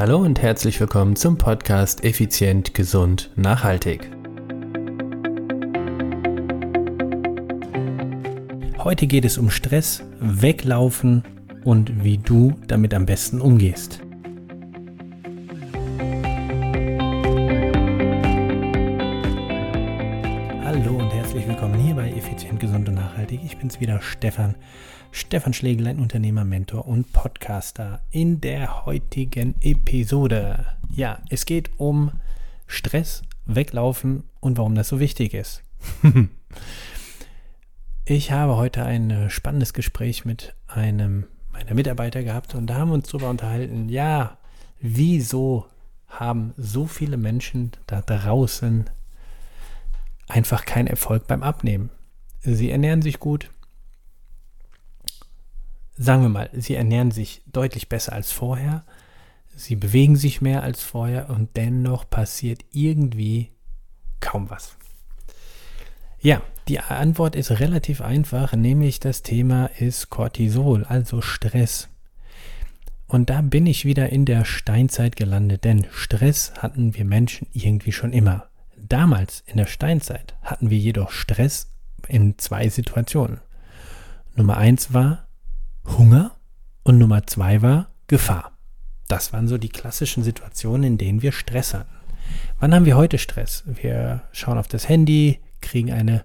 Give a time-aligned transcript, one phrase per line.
[0.00, 4.10] Hallo und herzlich willkommen zum Podcast Effizient, Gesund, Nachhaltig.
[8.78, 11.22] Heute geht es um Stress, Weglaufen
[11.64, 14.00] und wie du damit am besten umgehst.
[23.20, 23.44] Nachhaltig.
[23.44, 24.54] Ich bin's wieder, Stefan.
[25.10, 28.00] Stefan Schlegel, Unternehmer, Mentor und Podcaster.
[28.10, 30.64] In der heutigen Episode.
[30.88, 32.12] Ja, es geht um
[32.66, 35.62] Stress, Weglaufen und warum das so wichtig ist.
[38.06, 42.88] ich habe heute ein äh, spannendes Gespräch mit einem meiner Mitarbeiter gehabt und da haben
[42.88, 44.38] wir uns darüber unterhalten, ja,
[44.80, 45.66] wieso
[46.08, 48.88] haben so viele Menschen da draußen
[50.26, 51.90] einfach keinen Erfolg beim Abnehmen?
[52.42, 53.50] Sie ernähren sich gut,
[55.96, 58.84] sagen wir mal, sie ernähren sich deutlich besser als vorher,
[59.54, 63.50] sie bewegen sich mehr als vorher und dennoch passiert irgendwie
[64.20, 64.76] kaum was.
[66.20, 71.88] Ja, die Antwort ist relativ einfach, nämlich das Thema ist Cortisol, also Stress.
[73.06, 77.92] Und da bin ich wieder in der Steinzeit gelandet, denn Stress hatten wir Menschen irgendwie
[77.92, 78.46] schon immer.
[78.76, 81.69] Damals in der Steinzeit hatten wir jedoch Stress
[82.08, 83.40] in zwei Situationen.
[84.36, 85.26] Nummer eins war
[85.86, 86.32] Hunger
[86.82, 88.52] und Nummer zwei war Gefahr.
[89.08, 91.90] Das waren so die klassischen Situationen, in denen wir Stress hatten.
[92.60, 93.64] Wann haben wir heute Stress?
[93.66, 96.24] Wir schauen auf das Handy, kriegen eine,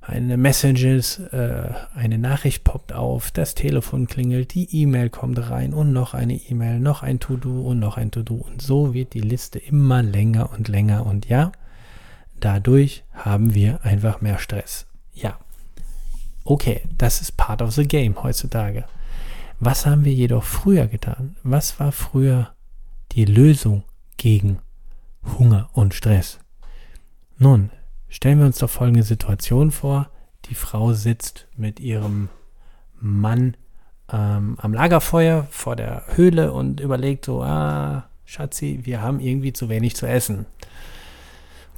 [0.00, 5.92] eine Messages, äh, eine Nachricht poppt auf, das Telefon klingelt, die E-Mail kommt rein und
[5.92, 8.36] noch eine E-Mail, noch ein To-Do und noch ein To-Do.
[8.36, 11.04] Und so wird die Liste immer länger und länger.
[11.04, 11.52] Und ja,
[12.44, 14.86] dadurch haben wir einfach mehr Stress.
[15.12, 15.38] Ja,
[16.44, 18.84] Okay, das ist part of the game heutzutage.
[19.60, 21.36] Was haben wir jedoch früher getan?
[21.44, 22.52] Was war früher
[23.12, 23.84] die Lösung
[24.16, 24.58] gegen
[25.38, 26.40] Hunger und Stress?
[27.38, 27.70] Nun,
[28.08, 30.10] stellen wir uns doch folgende Situation vor.
[30.46, 32.28] Die Frau sitzt mit ihrem
[33.00, 33.56] Mann
[34.12, 39.68] ähm, am Lagerfeuer vor der Höhle und überlegt so, ah, Schatzi, wir haben irgendwie zu
[39.68, 40.46] wenig zu essen.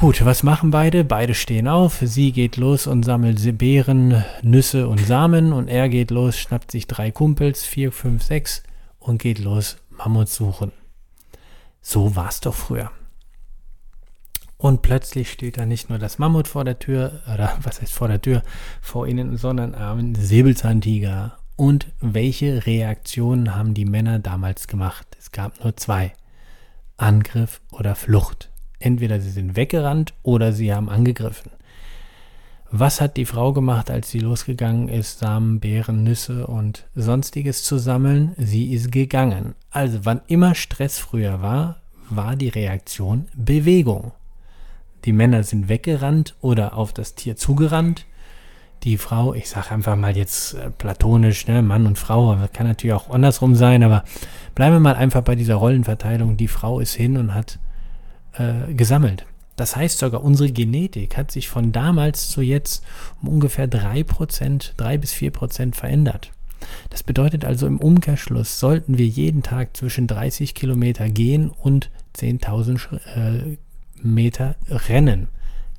[0.00, 1.04] Gut, was machen beide?
[1.04, 1.98] Beide stehen auf.
[2.02, 6.86] Sie geht los und sammelt Beeren, Nüsse und Samen und er geht los, schnappt sich
[6.86, 8.62] drei Kumpels, vier, fünf, sechs
[8.98, 10.72] und geht los, Mammut suchen.
[11.82, 12.90] So war es doch früher.
[14.56, 18.08] Und plötzlich steht da nicht nur das Mammut vor der Tür, oder was heißt vor
[18.08, 18.42] der Tür,
[18.80, 21.36] vor ihnen, sondern ein Säbelzahntiger.
[21.56, 25.14] Und welche Reaktionen haben die Männer damals gemacht?
[25.18, 26.14] Es gab nur zwei.
[26.96, 28.49] Angriff oder Flucht.
[28.80, 31.52] Entweder sie sind weggerannt oder sie haben angegriffen.
[32.72, 37.78] Was hat die Frau gemacht, als sie losgegangen ist, Samen, Beeren, Nüsse und sonstiges zu
[37.78, 38.32] sammeln?
[38.38, 39.54] Sie ist gegangen.
[39.70, 44.12] Also wann immer Stress früher war, war die Reaktion Bewegung.
[45.04, 48.06] Die Männer sind weggerannt oder auf das Tier zugerannt.
[48.84, 52.94] Die Frau, ich sage einfach mal jetzt äh, platonisch, ne, Mann und Frau, kann natürlich
[52.94, 54.04] auch andersrum sein, aber
[54.54, 56.36] bleiben wir mal einfach bei dieser Rollenverteilung.
[56.36, 57.58] Die Frau ist hin und hat
[58.34, 59.26] äh, gesammelt.
[59.56, 62.82] Das heißt sogar, unsere Genetik hat sich von damals zu jetzt
[63.20, 66.32] um ungefähr 3%, 3 bis 4% verändert.
[66.88, 73.00] Das bedeutet also im Umkehrschluss, sollten wir jeden Tag zwischen 30 Kilometer gehen und 10.000
[73.16, 73.58] äh,
[74.02, 75.28] Meter rennen.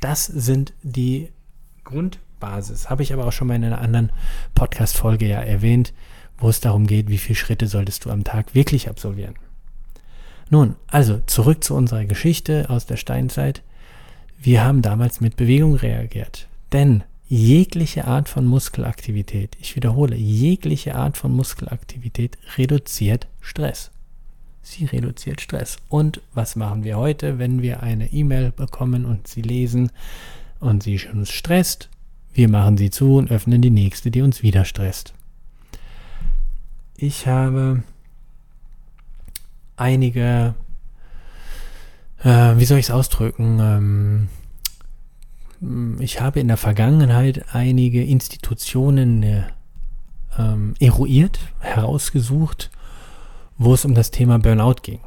[0.00, 1.28] Das sind die
[1.84, 2.88] Grundbasis.
[2.88, 4.10] Habe ich aber auch schon mal in einer anderen
[4.54, 5.92] Podcast-Folge ja erwähnt,
[6.38, 9.34] wo es darum geht, wie viele Schritte solltest du am Tag wirklich absolvieren.
[10.48, 13.62] Nun, also zurück zu unserer Geschichte aus der Steinzeit.
[14.38, 16.46] Wir haben damals mit Bewegung reagiert.
[16.72, 23.90] Denn jegliche Art von Muskelaktivität, ich wiederhole, jegliche Art von Muskelaktivität reduziert Stress.
[24.62, 25.78] Sie reduziert Stress.
[25.88, 29.90] Und was machen wir heute, wenn wir eine E-Mail bekommen und sie lesen
[30.60, 31.88] und sie uns stresst?
[32.34, 35.14] Wir machen sie zu und öffnen die nächste, die uns wieder stresst.
[36.96, 37.82] Ich habe
[39.76, 40.54] einige,
[42.22, 43.58] äh, wie soll ich es ausdrücken?
[43.60, 44.28] Ähm,
[46.00, 49.42] ich habe in der Vergangenheit einige Institutionen äh,
[50.38, 52.70] ähm, eruiert, herausgesucht,
[53.58, 55.00] wo es um das Thema Burnout ging.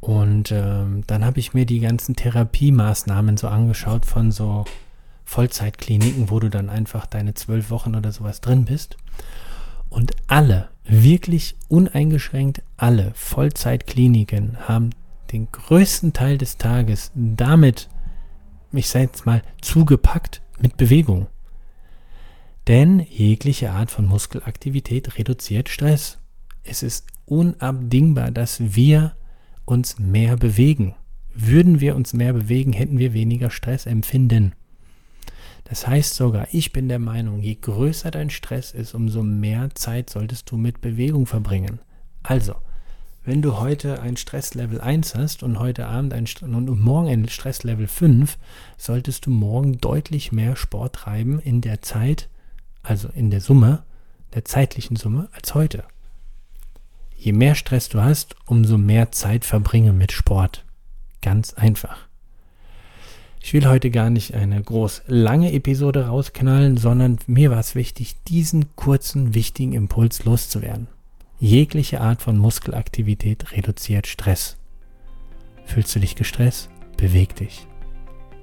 [0.00, 4.64] Und ähm, dann habe ich mir die ganzen Therapiemaßnahmen so angeschaut von so
[5.24, 8.96] Vollzeitkliniken, wo du dann einfach deine zwölf Wochen oder sowas drin bist.
[9.88, 14.90] Und alle, wirklich uneingeschränkt alle Vollzeitkliniken haben
[15.32, 17.88] den größten Teil des Tages damit,
[18.72, 21.28] ich sage jetzt mal, zugepackt mit Bewegung.
[22.66, 26.18] Denn jegliche Art von Muskelaktivität reduziert Stress.
[26.62, 29.16] Es ist unabdingbar, dass wir
[29.64, 30.94] uns mehr bewegen.
[31.32, 34.54] Würden wir uns mehr bewegen, hätten wir weniger Stressempfinden.
[35.70, 40.10] Das heißt sogar, ich bin der Meinung, je größer dein Stress ist, umso mehr Zeit
[40.10, 41.78] solltest du mit Bewegung verbringen.
[42.24, 42.56] Also,
[43.24, 47.86] wenn du heute ein Stresslevel 1 hast und heute Abend ein und morgen ein Stresslevel
[47.86, 48.36] 5,
[48.78, 52.28] solltest du morgen deutlich mehr Sport treiben in der Zeit,
[52.82, 53.84] also in der Summe,
[54.34, 55.84] der zeitlichen Summe, als heute.
[57.14, 60.64] Je mehr Stress du hast, umso mehr Zeit verbringe mit Sport.
[61.20, 62.09] Ganz einfach.
[63.42, 68.16] Ich will heute gar nicht eine groß lange Episode rausknallen, sondern mir war es wichtig,
[68.28, 70.88] diesen kurzen, wichtigen Impuls loszuwerden.
[71.38, 74.58] Jegliche Art von Muskelaktivität reduziert Stress.
[75.64, 76.68] Fühlst du dich gestresst?
[76.98, 77.66] Beweg dich.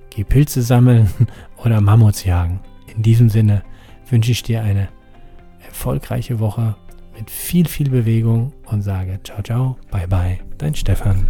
[0.09, 1.09] Geh Pilze sammeln
[1.63, 2.59] oder Mammuts jagen.
[2.93, 3.63] In diesem Sinne
[4.09, 4.89] wünsche ich dir eine
[5.63, 6.75] erfolgreiche Woche
[7.15, 11.27] mit viel, viel Bewegung und sage ciao, ciao, bye, bye, dein Stefan.